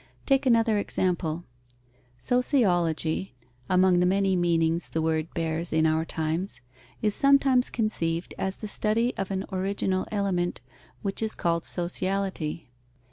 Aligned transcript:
Take 0.25 0.47
another 0.47 0.79
example. 0.79 1.43
Sociology 2.17 3.35
(among 3.69 3.99
the 3.99 4.07
many 4.07 4.35
meanings 4.35 4.89
the 4.89 4.99
word 5.03 5.31
bears 5.35 5.71
in 5.71 5.85
our 5.85 6.05
times) 6.05 6.59
is 7.03 7.13
sometimes 7.13 7.69
conceived 7.69 8.33
as 8.35 8.55
the 8.57 8.67
study 8.67 9.15
of 9.15 9.29
an 9.29 9.45
original 9.51 10.07
element, 10.11 10.59
which 11.03 11.21
is 11.21 11.35
called 11.35 11.65
sociality. 11.65 12.71